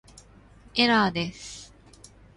[0.73, 1.71] エラーです